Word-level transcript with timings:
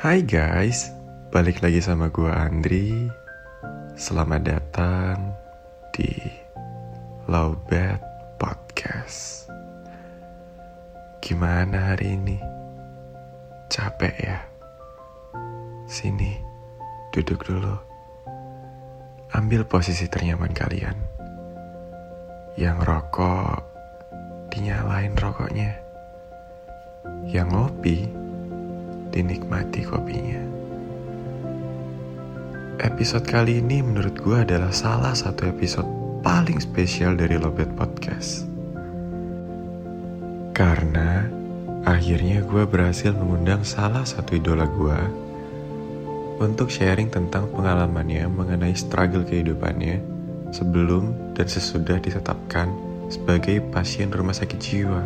Hai 0.00 0.24
guys, 0.24 0.96
balik 1.28 1.60
lagi 1.60 1.76
sama 1.84 2.08
gua 2.08 2.48
Andri. 2.48 3.12
Selamat 4.00 4.48
datang 4.48 5.36
di 5.92 6.08
Lowbat 7.28 8.00
Podcast. 8.40 9.44
Gimana 11.20 11.92
hari 11.92 12.16
ini? 12.16 12.40
Capek 13.68 14.16
ya? 14.24 14.40
Sini, 15.84 16.32
duduk 17.12 17.44
dulu. 17.44 17.76
Ambil 19.36 19.68
posisi 19.68 20.08
ternyaman 20.08 20.56
kalian. 20.56 20.96
Yang 22.56 22.88
rokok, 22.88 23.60
dinyalain 24.48 25.12
rokoknya. 25.12 25.76
Yang 27.28 27.48
ngopi, 27.52 28.19
dinikmati 29.10 29.82
kopinya. 29.82 30.42
Episode 32.80 33.28
kali 33.28 33.60
ini 33.60 33.84
menurut 33.84 34.16
gue 34.16 34.40
adalah 34.40 34.72
salah 34.72 35.12
satu 35.12 35.44
episode 35.44 35.84
paling 36.24 36.56
spesial 36.62 37.12
dari 37.12 37.36
Lobet 37.36 37.68
Podcast. 37.76 38.48
Karena 40.56 41.28
akhirnya 41.84 42.40
gue 42.40 42.64
berhasil 42.64 43.12
mengundang 43.12 43.68
salah 43.68 44.08
satu 44.08 44.32
idola 44.32 44.64
gue 44.64 45.00
untuk 46.40 46.72
sharing 46.72 47.12
tentang 47.12 47.52
pengalamannya 47.52 48.24
mengenai 48.32 48.72
struggle 48.72 49.28
kehidupannya 49.28 50.00
sebelum 50.56 51.36
dan 51.36 51.44
sesudah 51.52 52.00
ditetapkan 52.00 52.72
sebagai 53.12 53.60
pasien 53.68 54.08
rumah 54.08 54.32
sakit 54.32 54.56
jiwa. 54.56 55.04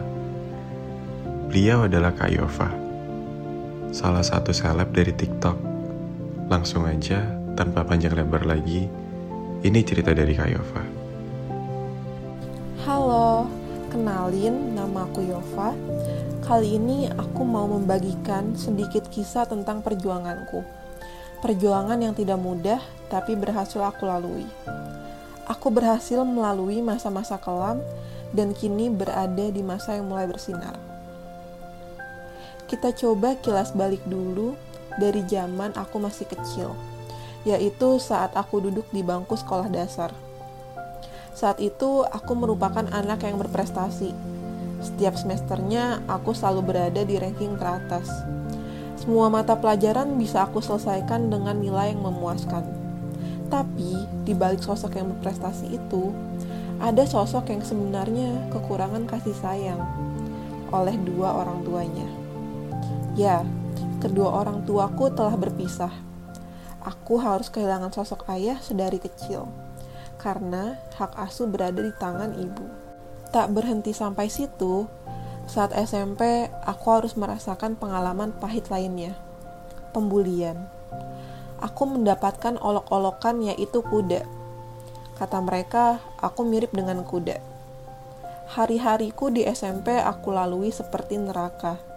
Beliau 1.51 1.91
adalah 1.91 2.15
Kak 2.15 2.30
Yova 2.30 2.84
salah 3.95 4.27
satu 4.27 4.51
seleb 4.51 4.91
dari 4.91 5.15
TikTok. 5.15 5.55
Langsung 6.51 6.82
aja, 6.82 7.23
tanpa 7.55 7.87
panjang 7.87 8.18
lebar 8.18 8.43
lagi, 8.43 8.91
ini 9.63 9.80
cerita 9.87 10.10
dari 10.10 10.35
Kak 10.35 10.51
Yova. 10.51 10.82
Halo, 12.83 13.46
kenalin 13.95 14.74
nama 14.74 15.07
aku 15.07 15.23
Yova. 15.23 15.71
Kali 16.43 16.74
ini 16.74 17.07
aku 17.07 17.46
mau 17.46 17.71
membagikan 17.71 18.59
sedikit 18.59 19.07
kisah 19.15 19.46
tentang 19.46 19.79
perjuanganku. 19.79 20.66
Perjuangan 21.38 22.02
yang 22.02 22.18
tidak 22.18 22.43
mudah, 22.43 22.83
tapi 23.07 23.38
berhasil 23.38 23.79
aku 23.79 24.11
lalui. 24.11 24.45
Aku 25.46 25.71
berhasil 25.71 26.18
melalui 26.27 26.83
masa-masa 26.83 27.38
kelam 27.38 27.79
dan 28.35 28.59
kini 28.59 28.90
berada 28.90 29.46
di 29.55 29.63
masa 29.63 29.95
yang 29.95 30.11
mulai 30.11 30.27
bersinar. 30.27 30.93
Kita 32.65 32.96
coba 32.96 33.37
kilas 33.45 33.76
balik 33.76 34.01
dulu 34.09 34.57
dari 34.96 35.20
zaman 35.29 35.76
aku 35.76 36.01
masih 36.01 36.24
kecil, 36.24 36.73
yaitu 37.45 38.01
saat 38.01 38.32
aku 38.32 38.65
duduk 38.65 38.88
di 38.88 39.04
bangku 39.04 39.37
sekolah 39.37 39.68
dasar. 39.68 40.16
Saat 41.34 41.60
itu, 41.60 42.06
aku 42.09 42.32
merupakan 42.32 42.87
anak 42.88 43.26
yang 43.26 43.37
berprestasi. 43.37 44.15
Setiap 44.80 45.18
semesternya, 45.18 46.01
aku 46.09 46.32
selalu 46.32 46.73
berada 46.73 47.02
di 47.02 47.21
ranking 47.21 47.59
teratas. 47.60 48.06
Semua 48.96 49.28
mata 49.28 49.59
pelajaran 49.59 50.16
bisa 50.16 50.49
aku 50.49 50.65
selesaikan 50.65 51.28
dengan 51.28 51.60
nilai 51.60 51.93
yang 51.93 52.01
memuaskan. 52.01 52.65
Tapi, 53.52 54.09
di 54.24 54.32
balik 54.32 54.65
sosok 54.65 54.96
yang 54.96 55.12
berprestasi 55.12 55.68
itu, 55.68 56.15
ada 56.80 57.04
sosok 57.04 57.52
yang 57.52 57.60
sebenarnya 57.60 58.49
kekurangan 58.54 59.04
kasih 59.04 59.37
sayang 59.37 59.82
oleh 60.73 60.96
dua 61.04 61.45
orang 61.45 61.60
tuanya. 61.62 62.24
Ya, 63.15 63.46
kedua 64.03 64.43
orang 64.43 64.66
tuaku 64.66 65.06
telah 65.15 65.38
berpisah. 65.38 65.94
Aku 66.82 67.22
harus 67.22 67.47
kehilangan 67.47 67.94
sosok 67.94 68.26
ayah 68.26 68.59
sedari 68.59 68.98
kecil, 68.98 69.47
karena 70.19 70.83
hak 70.99 71.15
asuh 71.22 71.47
berada 71.47 71.78
di 71.78 71.94
tangan 71.94 72.34
ibu. 72.34 72.66
Tak 73.31 73.55
berhenti 73.55 73.94
sampai 73.94 74.27
situ, 74.27 74.91
saat 75.47 75.71
SMP 75.78 76.50
aku 76.66 76.87
harus 76.91 77.15
merasakan 77.15 77.78
pengalaman 77.78 78.34
pahit 78.34 78.66
lainnya, 78.66 79.15
pembulian. 79.94 80.66
Aku 81.62 81.87
mendapatkan 81.87 82.59
olok-olokan 82.59 83.47
yaitu 83.47 83.78
kuda. 83.78 84.27
Kata 85.15 85.39
mereka, 85.39 86.03
aku 86.19 86.43
mirip 86.43 86.75
dengan 86.75 87.06
kuda. 87.06 87.39
Hari-hariku 88.59 89.31
di 89.31 89.47
SMP 89.47 90.03
aku 90.03 90.34
lalui 90.34 90.75
seperti 90.75 91.15
neraka 91.15 91.94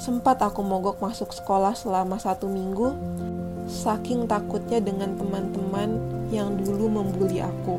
Sempat 0.00 0.40
aku 0.40 0.64
mogok 0.64 1.00
masuk 1.02 1.32
sekolah 1.32 1.76
selama 1.76 2.16
satu 2.16 2.48
minggu, 2.48 2.96
saking 3.68 4.24
takutnya 4.24 4.80
dengan 4.80 5.14
teman-teman 5.16 6.00
yang 6.32 6.56
dulu 6.56 6.88
membuli 6.88 7.44
aku. 7.44 7.76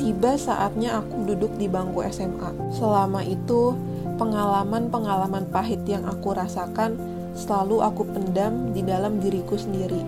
Tiba 0.00 0.34
saatnya 0.34 0.98
aku 0.98 1.28
duduk 1.28 1.52
di 1.60 1.68
bangku 1.68 2.00
SMA. 2.08 2.72
Selama 2.72 3.20
itu, 3.20 3.76
pengalaman-pengalaman 4.16 5.46
pahit 5.52 5.84
yang 5.84 6.08
aku 6.08 6.32
rasakan 6.32 6.96
selalu 7.36 7.84
aku 7.84 8.08
pendam 8.08 8.72
di 8.72 8.80
dalam 8.80 9.20
diriku 9.20 9.60
sendiri. 9.60 10.00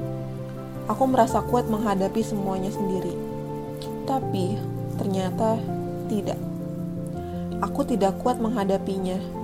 Aku 0.90 1.06
merasa 1.06 1.44
kuat 1.46 1.68
menghadapi 1.70 2.24
semuanya 2.24 2.72
sendiri. 2.72 3.14
Tapi, 4.08 4.58
ternyata 4.98 5.60
tidak. 6.10 6.40
Aku 7.62 7.86
tidak 7.86 8.18
kuat 8.18 8.42
menghadapinya 8.42 9.41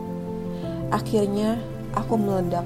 Akhirnya, 0.89 1.61
aku 1.93 2.17
meledak. 2.17 2.65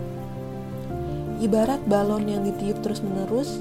Ibarat 1.42 1.82
balon 1.90 2.30
yang 2.30 2.46
ditiup 2.46 2.78
terus-menerus, 2.86 3.58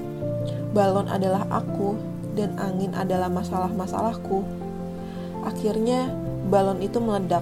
balon 0.70 1.10
adalah 1.10 1.50
aku 1.50 1.98
dan 2.38 2.54
angin 2.62 2.94
adalah 2.94 3.26
masalah-masalahku. 3.28 4.46
Akhirnya, 5.42 6.14
balon 6.54 6.78
itu 6.86 7.02
meledak. 7.02 7.42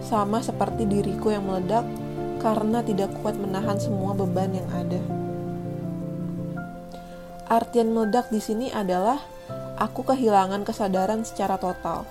Sama 0.00 0.40
seperti 0.40 0.88
diriku 0.88 1.30
yang 1.30 1.44
meledak 1.44 1.84
karena 2.40 2.80
tidak 2.82 3.12
kuat 3.20 3.36
menahan 3.38 3.76
semua 3.78 4.16
beban 4.16 4.50
yang 4.50 4.66
ada. 4.72 4.98
Artian 7.52 7.92
meledak 7.92 8.32
di 8.32 8.40
sini 8.40 8.72
adalah 8.72 9.20
aku 9.76 10.08
kehilangan 10.08 10.64
kesadaran 10.64 11.22
secara 11.28 11.60
total. 11.60 12.08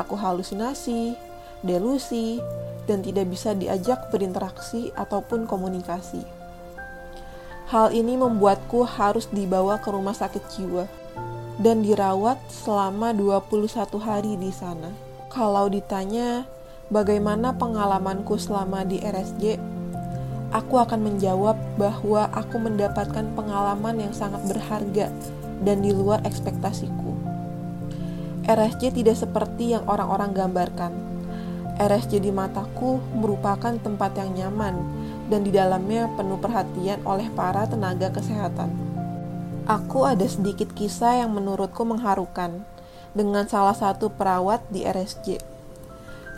Aku 0.00 0.16
halusinasi, 0.16 1.12
delusi, 1.60 2.40
dan 2.86 3.02
tidak 3.02 3.26
bisa 3.28 3.52
diajak 3.52 4.08
berinteraksi 4.08 4.94
ataupun 4.94 5.44
komunikasi. 5.44 6.22
Hal 7.66 7.90
ini 7.90 8.14
membuatku 8.14 8.86
harus 8.86 9.26
dibawa 9.34 9.82
ke 9.82 9.90
rumah 9.90 10.14
sakit 10.14 10.44
jiwa 10.54 10.86
dan 11.58 11.82
dirawat 11.82 12.38
selama 12.46 13.10
21 13.10 13.98
hari 13.98 14.38
di 14.38 14.54
sana. 14.54 14.94
Kalau 15.34 15.66
ditanya 15.66 16.46
bagaimana 16.94 17.58
pengalamanku 17.58 18.38
selama 18.38 18.86
di 18.86 19.02
RSJ, 19.02 19.58
aku 20.54 20.78
akan 20.78 21.00
menjawab 21.02 21.58
bahwa 21.74 22.30
aku 22.30 22.56
mendapatkan 22.62 23.26
pengalaman 23.34 23.98
yang 23.98 24.14
sangat 24.14 24.46
berharga 24.46 25.10
dan 25.66 25.82
di 25.82 25.90
luar 25.90 26.22
ekspektasiku. 26.22 27.18
RSJ 28.46 28.94
tidak 28.94 29.18
seperti 29.18 29.74
yang 29.74 29.82
orang-orang 29.90 30.30
gambarkan 30.30 31.05
RSJ 31.76 32.24
di 32.24 32.32
mataku 32.32 33.04
merupakan 33.12 33.76
tempat 33.76 34.16
yang 34.16 34.32
nyaman 34.32 34.80
dan 35.28 35.44
di 35.44 35.52
dalamnya 35.52 36.08
penuh 36.16 36.40
perhatian 36.40 37.04
oleh 37.04 37.28
para 37.36 37.68
tenaga 37.68 38.08
kesehatan. 38.08 38.72
Aku 39.68 40.08
ada 40.08 40.24
sedikit 40.24 40.72
kisah 40.72 41.20
yang 41.20 41.36
menurutku 41.36 41.84
mengharukan 41.84 42.64
dengan 43.12 43.44
salah 43.44 43.76
satu 43.76 44.08
perawat 44.08 44.64
di 44.72 44.88
RSJ. 44.88 45.36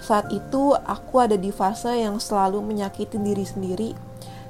Saat 0.03 0.35
itu, 0.35 0.75
aku 0.75 1.23
ada 1.23 1.39
di 1.39 1.55
fase 1.55 2.03
yang 2.03 2.19
selalu 2.19 2.59
menyakiti 2.59 3.19
diri 3.19 3.47
sendiri 3.47 3.91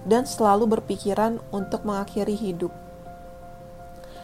dan 0.08 0.24
selalu 0.24 0.78
berpikiran 0.80 1.36
untuk 1.52 1.84
mengakhiri 1.84 2.32
hidup. 2.32 2.72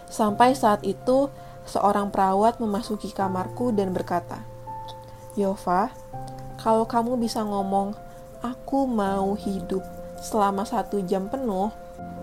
Sampai 0.08 0.56
saat 0.56 0.80
itu, 0.80 1.28
seorang 1.68 2.08
perawat 2.08 2.56
memasuki 2.56 3.12
kamarku 3.12 3.72
dan 3.72 3.92
berkata, 3.92 4.44
"Yova, 5.34 5.90
kalau 6.64 6.88
kamu 6.88 7.20
bisa 7.20 7.44
ngomong, 7.44 7.92
aku 8.40 8.88
mau 8.88 9.36
hidup 9.36 9.84
selama 10.16 10.64
satu 10.64 11.04
jam 11.04 11.28
penuh, 11.28 11.68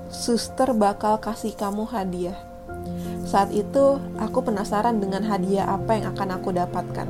suster 0.10 0.74
bakal 0.74 1.22
kasih 1.22 1.54
kamu 1.54 1.86
hadiah. 1.86 2.34
Saat 3.22 3.54
itu, 3.54 4.02
aku 4.18 4.42
penasaran 4.42 4.98
dengan 4.98 5.22
hadiah 5.30 5.70
apa 5.70 5.94
yang 5.94 6.18
akan 6.18 6.42
aku 6.42 6.58
dapatkan. 6.58 7.06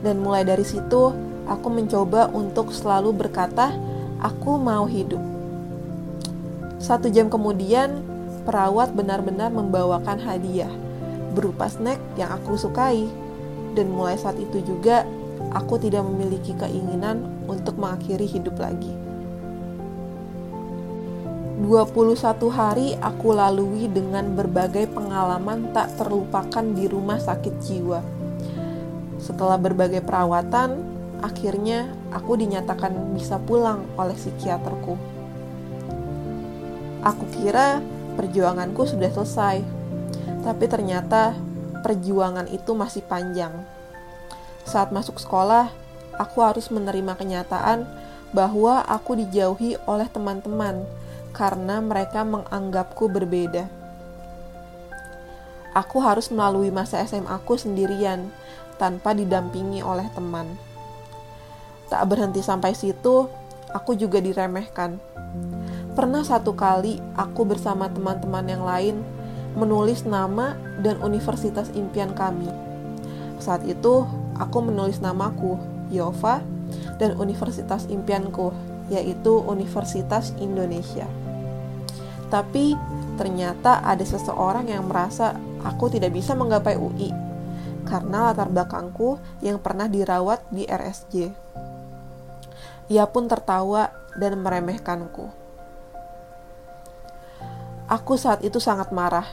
Dan 0.00 0.24
mulai 0.24 0.48
dari 0.48 0.64
situ, 0.64 1.12
aku 1.44 1.68
mencoba 1.68 2.32
untuk 2.32 2.72
selalu 2.72 3.12
berkata, 3.12 3.76
aku 4.24 4.56
mau 4.56 4.88
hidup. 4.88 5.20
Satu 6.80 7.12
jam 7.12 7.28
kemudian, 7.28 8.00
perawat 8.48 8.96
benar-benar 8.96 9.52
membawakan 9.52 10.16
hadiah 10.16 10.72
berupa 11.36 11.68
snack 11.68 12.00
yang 12.16 12.32
aku 12.32 12.56
sukai. 12.56 13.04
Dan 13.76 13.92
mulai 13.92 14.16
saat 14.16 14.40
itu 14.40 14.64
juga, 14.64 15.04
aku 15.54 15.78
tidak 15.78 16.02
memiliki 16.02 16.52
keinginan 16.58 17.24
untuk 17.46 17.78
mengakhiri 17.78 18.26
hidup 18.26 18.58
lagi. 18.58 18.90
21 21.64 22.04
hari 22.50 22.92
aku 22.98 23.32
lalui 23.32 23.88
dengan 23.88 24.36
berbagai 24.36 24.90
pengalaman 24.90 25.72
tak 25.72 25.96
terlupakan 25.96 26.66
di 26.74 26.84
rumah 26.90 27.16
sakit 27.16 27.54
jiwa. 27.62 28.02
Setelah 29.22 29.56
berbagai 29.56 30.04
perawatan, 30.04 30.76
akhirnya 31.24 31.88
aku 32.12 32.36
dinyatakan 32.36 33.16
bisa 33.16 33.40
pulang 33.40 33.88
oleh 33.96 34.12
psikiaterku. 34.12 34.94
Aku 37.00 37.24
kira 37.32 37.80
perjuanganku 38.18 38.84
sudah 38.84 39.08
selesai, 39.08 39.64
tapi 40.44 40.64
ternyata 40.68 41.32
perjuangan 41.80 42.44
itu 42.52 42.76
masih 42.76 43.00
panjang. 43.08 43.52
Saat 44.64 44.90
masuk 44.90 45.20
sekolah, 45.20 45.68
aku 46.16 46.40
harus 46.40 46.72
menerima 46.72 47.14
kenyataan 47.14 47.84
bahwa 48.34 48.82
aku 48.84 49.14
dijauhi 49.14 49.78
oleh 49.86 50.08
teman-teman 50.10 50.82
karena 51.36 51.78
mereka 51.78 52.26
menganggapku 52.26 53.06
berbeda. 53.06 53.70
Aku 55.74 55.98
harus 55.98 56.30
melalui 56.30 56.70
masa 56.70 57.02
SMA 57.02 57.30
aku 57.30 57.58
sendirian 57.58 58.30
tanpa 58.78 59.14
didampingi 59.14 59.82
oleh 59.82 60.06
teman. 60.14 60.54
Tak 61.90 62.02
berhenti 62.06 62.42
sampai 62.42 62.74
situ, 62.74 63.26
aku 63.74 63.98
juga 63.98 64.22
diremehkan. 64.22 64.98
Pernah 65.94 66.22
satu 66.26 66.54
kali 66.54 66.98
aku 67.14 67.46
bersama 67.46 67.90
teman-teman 67.90 68.46
yang 68.46 68.62
lain 68.66 68.96
menulis 69.54 70.02
nama 70.02 70.58
dan 70.82 70.98
universitas 71.02 71.70
impian 71.74 72.10
kami. 72.14 72.50
Saat 73.38 73.62
itu, 73.66 74.06
aku 74.38 74.64
menulis 74.64 74.98
namaku, 74.98 75.58
Yova, 75.90 76.42
dan 76.98 77.14
universitas 77.18 77.86
impianku, 77.86 78.50
yaitu 78.90 79.40
Universitas 79.44 80.34
Indonesia. 80.40 81.06
Tapi 82.28 82.74
ternyata 83.14 83.84
ada 83.86 84.02
seseorang 84.02 84.66
yang 84.66 84.90
merasa 84.90 85.38
aku 85.62 85.86
tidak 85.92 86.12
bisa 86.12 86.34
menggapai 86.34 86.74
UI 86.74 87.14
karena 87.84 88.32
latar 88.32 88.48
belakangku 88.48 89.20
yang 89.44 89.60
pernah 89.60 89.86
dirawat 89.86 90.42
di 90.50 90.64
RSJ. 90.64 91.30
Ia 92.90 93.04
pun 93.08 93.28
tertawa 93.28 93.92
dan 94.16 94.40
meremehkanku. 94.40 95.30
Aku 97.84 98.16
saat 98.16 98.40
itu 98.40 98.56
sangat 98.60 98.92
marah. 98.92 99.28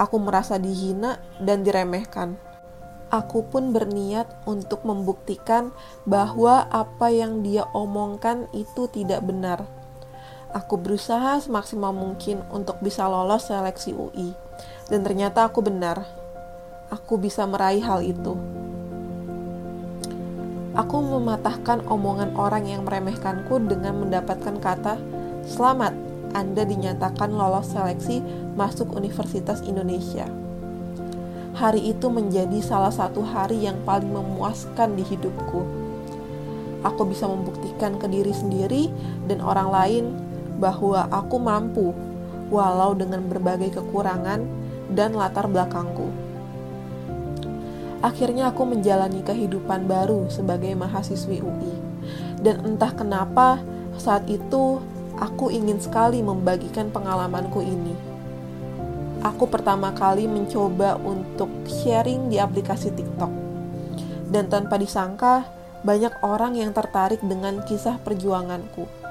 Aku 0.00 0.16
merasa 0.20 0.56
dihina 0.56 1.20
dan 1.40 1.64
diremehkan. 1.64 2.36
Aku 3.10 3.46
pun 3.46 3.70
berniat 3.70 4.26
untuk 4.50 4.82
membuktikan 4.82 5.70
bahwa 6.04 6.66
apa 6.74 7.10
yang 7.14 7.46
dia 7.46 7.62
omongkan 7.70 8.50
itu 8.50 8.90
tidak 8.90 9.22
benar 9.22 9.62
Aku 10.56 10.80
berusaha 10.80 11.36
semaksimal 11.36 11.92
mungkin 11.92 12.40
untuk 12.48 12.80
bisa 12.80 13.04
lolos 13.10 13.52
seleksi 13.52 13.92
UI, 13.92 14.32
dan 14.88 15.04
ternyata 15.04 15.44
aku 15.44 15.60
benar. 15.60 16.00
Aku 16.88 17.20
bisa 17.20 17.44
meraih 17.44 17.84
hal 17.84 18.00
itu. 18.00 18.32
Aku 20.72 20.96
mematahkan 21.04 21.84
omongan 21.84 22.32
orang 22.40 22.64
yang 22.72 22.88
meremehkanku 22.88 23.68
dengan 23.68 24.00
mendapatkan 24.00 24.56
kata, 24.56 24.96
"Selamat, 25.44 25.92
Anda 26.32 26.64
dinyatakan 26.64 27.36
lolos 27.36 27.76
seleksi 27.76 28.24
masuk 28.56 28.96
Universitas 28.96 29.60
Indonesia." 29.60 30.45
Hari 31.56 31.88
itu 31.88 32.12
menjadi 32.12 32.60
salah 32.60 32.92
satu 32.92 33.24
hari 33.24 33.64
yang 33.64 33.80
paling 33.88 34.12
memuaskan 34.12 34.92
di 34.92 35.00
hidupku. 35.00 35.64
Aku 36.84 37.08
bisa 37.08 37.24
membuktikan 37.24 37.96
ke 37.96 38.04
diri 38.12 38.28
sendiri 38.36 38.92
dan 39.24 39.40
orang 39.40 39.68
lain 39.72 40.04
bahwa 40.60 41.08
aku 41.08 41.40
mampu, 41.40 41.96
walau 42.52 42.92
dengan 42.92 43.24
berbagai 43.24 43.72
kekurangan 43.80 44.44
dan 44.92 45.16
latar 45.16 45.48
belakangku. 45.48 46.12
Akhirnya 48.04 48.52
aku 48.52 48.68
menjalani 48.68 49.24
kehidupan 49.24 49.88
baru 49.88 50.28
sebagai 50.28 50.76
mahasiswi 50.76 51.40
UI. 51.40 51.74
Dan 52.36 52.68
entah 52.68 52.92
kenapa 52.92 53.64
saat 53.96 54.28
itu 54.28 54.76
aku 55.16 55.48
ingin 55.48 55.80
sekali 55.80 56.20
membagikan 56.20 56.92
pengalamanku 56.92 57.64
ini. 57.64 58.15
Aku 59.26 59.50
pertama 59.50 59.90
kali 59.90 60.30
mencoba 60.30 60.94
untuk 61.02 61.50
sharing 61.66 62.30
di 62.30 62.38
aplikasi 62.38 62.94
TikTok. 62.94 63.32
Dan 64.30 64.46
tanpa 64.46 64.78
disangka, 64.78 65.50
banyak 65.82 66.22
orang 66.22 66.54
yang 66.54 66.70
tertarik 66.70 67.18
dengan 67.26 67.66
kisah 67.66 67.98
perjuanganku 68.02 69.06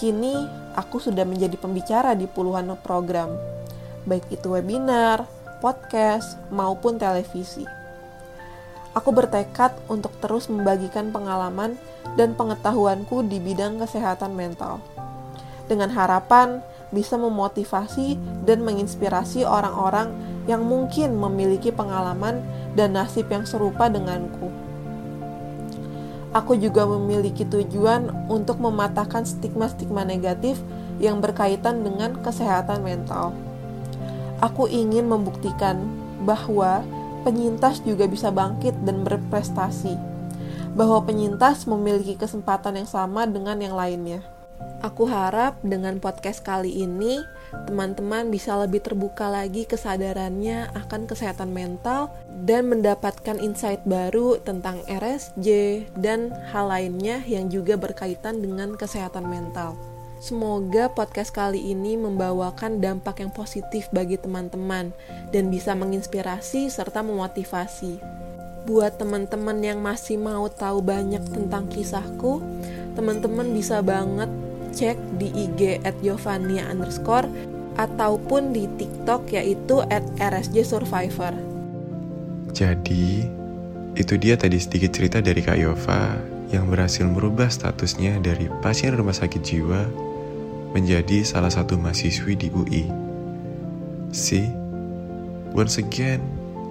Kini 0.00 0.32
aku 0.80 0.96
sudah 0.96 1.28
menjadi 1.28 1.60
pembicara 1.60 2.16
di 2.16 2.24
puluhan 2.24 2.72
program, 2.80 3.36
baik 4.08 4.32
itu 4.32 4.56
webinar, 4.56 5.28
podcast, 5.60 6.40
maupun 6.48 6.96
televisi. 6.96 7.68
Aku 8.96 9.12
bertekad 9.12 9.76
untuk 9.92 10.16
terus 10.24 10.48
membagikan 10.48 11.12
pengalaman 11.12 11.76
dan 12.16 12.32
pengetahuanku 12.32 13.28
di 13.28 13.44
bidang 13.44 13.76
kesehatan 13.76 14.32
mental. 14.32 14.80
Dengan 15.68 15.92
harapan 15.92 16.64
bisa 16.90 17.14
memotivasi 17.14 18.18
dan 18.46 18.66
menginspirasi 18.66 19.46
orang-orang 19.46 20.10
yang 20.46 20.66
mungkin 20.66 21.14
memiliki 21.14 21.70
pengalaman 21.70 22.42
dan 22.74 22.98
nasib 22.98 23.30
yang 23.30 23.46
serupa 23.46 23.86
denganku 23.86 24.70
aku 26.30 26.54
juga 26.58 26.86
memiliki 26.86 27.42
tujuan 27.42 28.30
untuk 28.30 28.62
mematahkan 28.62 29.26
stigma-stigma 29.26 30.06
negatif 30.06 30.58
yang 31.02 31.18
berkaitan 31.18 31.82
dengan 31.82 32.18
kesehatan 32.22 32.84
mental. 32.86 33.34
Aku 34.40 34.70
ingin 34.70 35.10
membuktikan 35.10 35.84
bahwa 36.24 36.84
penyintas 37.26 37.84
juga 37.84 38.08
bisa 38.08 38.32
bangkit 38.32 38.72
dan 38.86 39.04
berprestasi, 39.04 39.96
bahwa 40.72 41.04
penyintas 41.04 41.68
memiliki 41.68 42.16
kesempatan 42.16 42.80
yang 42.80 42.88
sama 42.88 43.28
dengan 43.28 43.60
yang 43.60 43.76
lainnya. 43.76 44.24
Aku 44.80 45.04
harap 45.04 45.60
dengan 45.60 46.00
podcast 46.00 46.40
kali 46.40 46.72
ini 46.72 47.20
teman-teman 47.68 48.32
bisa 48.32 48.56
lebih 48.56 48.80
terbuka 48.80 49.28
lagi 49.28 49.68
kesadarannya 49.68 50.72
akan 50.72 51.04
kesehatan 51.04 51.52
mental 51.52 52.08
dan 52.48 52.72
mendapatkan 52.72 53.36
insight 53.44 53.84
baru 53.84 54.40
tentang 54.40 54.80
RSJ 54.88 55.48
dan 56.00 56.32
hal 56.48 56.72
lainnya 56.72 57.20
yang 57.28 57.52
juga 57.52 57.76
berkaitan 57.76 58.40
dengan 58.40 58.72
kesehatan 58.72 59.28
mental. 59.28 59.76
Semoga 60.16 60.88
podcast 60.88 61.36
kali 61.36 61.60
ini 61.60 62.00
membawakan 62.00 62.80
dampak 62.80 63.20
yang 63.20 63.36
positif 63.36 63.84
bagi 63.92 64.16
teman-teman 64.16 64.96
dan 65.28 65.52
bisa 65.52 65.76
menginspirasi 65.76 66.72
serta 66.72 67.04
memotivasi. 67.04 68.00
Buat 68.64 68.96
teman-teman 68.96 69.60
yang 69.60 69.84
masih 69.84 70.16
mau 70.16 70.48
tahu 70.48 70.80
banyak 70.80 71.20
tentang 71.28 71.68
kisahku, 71.68 72.40
teman-teman 72.96 73.52
bisa 73.52 73.84
banget 73.84 74.28
cek 74.70 74.96
di 75.18 75.28
IG 75.34 75.82
at 75.82 75.98
Yovania 76.00 76.66
underscore 76.70 77.26
ataupun 77.78 78.50
di 78.54 78.66
TikTok 78.78 79.30
yaitu 79.34 79.82
at 79.90 80.02
RSJ 80.18 80.66
Survivor. 80.66 81.32
Jadi, 82.50 83.24
itu 83.94 84.14
dia 84.18 84.34
tadi 84.34 84.58
sedikit 84.58 84.90
cerita 84.94 85.18
dari 85.22 85.38
Kak 85.42 85.58
Yova 85.58 86.18
yang 86.50 86.66
berhasil 86.66 87.06
merubah 87.06 87.46
statusnya 87.46 88.18
dari 88.18 88.50
pasien 88.58 88.94
rumah 88.98 89.14
sakit 89.14 89.42
jiwa 89.42 89.86
menjadi 90.74 91.22
salah 91.22 91.50
satu 91.50 91.78
mahasiswi 91.78 92.34
di 92.34 92.48
UI. 92.50 92.84
See, 94.10 94.50
once 95.54 95.78
again, 95.78 96.22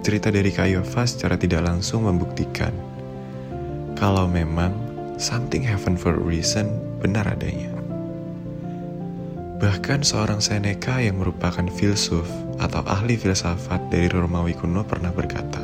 cerita 0.04 0.28
dari 0.28 0.52
Kak 0.52 0.68
Yova 0.68 1.02
secara 1.08 1.40
tidak 1.40 1.64
langsung 1.64 2.04
membuktikan 2.04 2.72
kalau 3.96 4.24
memang 4.28 4.72
something 5.20 5.60
happen 5.60 5.96
for 5.96 6.16
a 6.16 6.24
reason 6.24 6.68
benar 7.00 7.28
adanya. 7.28 7.79
Bahkan 9.60 10.00
seorang 10.00 10.40
Seneca 10.40 11.04
yang 11.04 11.20
merupakan 11.20 11.68
filsuf 11.68 12.24
atau 12.56 12.80
ahli 12.88 13.20
filsafat 13.20 13.92
dari 13.92 14.08
Romawi 14.08 14.56
kuno 14.56 14.80
pernah 14.88 15.12
berkata, 15.12 15.60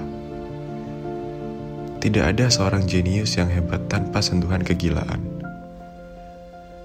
Tidak 2.05 2.21
ada 2.21 2.53
seorang 2.53 2.85
jenius 2.85 3.41
yang 3.41 3.49
hebat 3.49 3.81
tanpa 3.88 4.21
sentuhan 4.21 4.61
kegilaan. 4.61 5.25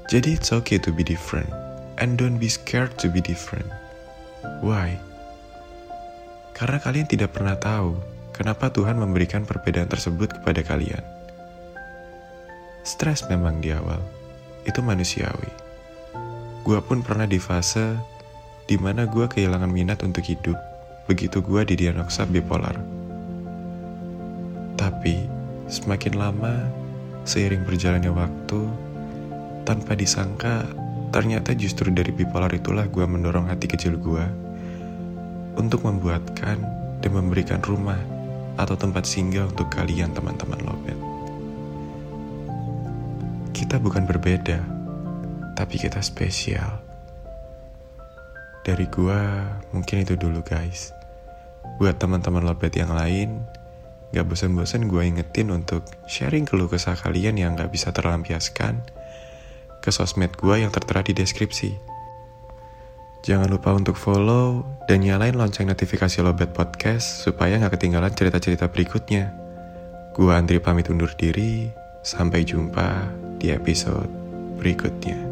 Jadi 0.08 0.39
it's 0.39 0.56
okay 0.56 0.80
to 0.80 0.96
be 0.96 1.03
different, 1.03 1.51
and 2.00 2.15
don't 2.15 2.39
be 2.39 2.48
scared 2.48 2.96
to 2.96 3.12
be 3.12 3.20
different. 3.20 3.68
Why? 4.63 4.96
Karena 6.56 6.80
kalian 6.80 7.12
tidak 7.12 7.36
pernah 7.36 7.60
tahu 7.60 8.00
kenapa 8.32 8.72
Tuhan 8.72 8.96
memberikan 8.96 9.44
perbedaan 9.44 9.91
tersebut 9.91 10.39
kepada 10.39 10.63
kalian. 10.63 11.03
Stres 12.88 13.27
memang 13.27 13.60
di 13.60 13.75
awal, 13.75 14.00
itu 14.63 14.80
manusiawi 14.80 15.71
Gue 16.62 16.77
pun 16.86 17.01
pernah 17.01 17.25
di 17.25 17.41
fase 17.41 17.98
di 18.70 18.77
mana 18.77 19.10
gue 19.10 19.25
kehilangan 19.25 19.68
minat 19.68 20.06
untuk 20.06 20.22
hidup 20.22 20.56
begitu 21.10 21.41
gue 21.41 21.65
didiagnosa 21.65 22.30
bipolar. 22.30 22.77
Tapi 24.77 25.25
semakin 25.65 26.13
lama, 26.15 26.56
seiring 27.25 27.65
berjalannya 27.65 28.13
waktu, 28.13 28.62
tanpa 29.65 29.98
disangka 29.98 30.70
ternyata 31.12 31.51
justru 31.51 31.91
dari 31.91 32.15
bipolar 32.15 32.53
itulah 32.56 32.88
gue 32.88 33.03
mendorong 33.03 33.51
hati 33.51 33.68
kecil 33.68 34.00
gue 34.00 34.25
untuk 35.60 35.84
membuatkan 35.84 36.58
dan 37.01 37.12
memberikan 37.12 37.60
rumah 37.65 38.00
atau 38.56 38.77
tempat 38.77 39.03
singgah 39.03 39.50
untuk 39.50 39.68
kalian 39.74 40.13
teman-teman 40.15 40.62
lobet. 40.63 41.00
Kita 43.51 43.82
bukan 43.82 44.08
berbeda, 44.08 44.80
tapi 45.55 45.79
kita 45.79 46.00
spesial. 46.03 46.81
Dari 48.62 48.86
gua, 48.88 49.41
mungkin 49.74 50.05
itu 50.05 50.13
dulu 50.13 50.46
guys. 50.46 50.93
Buat 51.81 51.98
teman-teman 51.98 52.46
lobet 52.46 52.77
yang 52.77 52.93
lain, 52.93 53.41
gak 54.13 54.27
bosan-bosan 54.27 54.86
gue 54.86 55.01
ingetin 55.01 55.50
untuk 55.50 55.88
sharing 56.05 56.46
keluh 56.46 56.70
kesah 56.70 56.93
kalian 56.93 57.39
yang 57.41 57.58
gak 57.58 57.74
bisa 57.74 57.89
terlampiaskan 57.89 58.86
ke 59.81 59.89
sosmed 59.89 60.36
gue 60.38 60.62
yang 60.62 60.70
tertera 60.70 61.01
di 61.01 61.17
deskripsi. 61.17 61.74
Jangan 63.25 63.50
lupa 63.50 63.74
untuk 63.74 63.98
follow 63.98 64.65
dan 64.89 65.05
nyalain 65.05 65.38
lonceng 65.38 65.70
notifikasi 65.70 66.22
Lobet 66.22 66.53
Podcast 66.53 67.25
supaya 67.25 67.58
gak 67.58 67.81
ketinggalan 67.81 68.13
cerita-cerita 68.13 68.70
berikutnya. 68.70 69.34
Gue 70.13 70.34
Andri 70.34 70.62
pamit 70.62 70.89
undur 70.91 71.13
diri, 71.17 71.72
sampai 72.01 72.46
jumpa 72.46 73.10
di 73.38 73.53
episode 73.53 74.10
berikutnya. 74.58 75.30